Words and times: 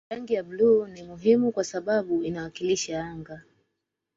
Rangi 0.09 0.33
ya 0.33 0.43
bluu 0.43 0.87
ni 0.87 1.03
muhimu 1.03 1.51
kwa 1.51 1.63
sababu 1.63 2.23
inawakilisha 2.23 3.03
anga 3.03 3.41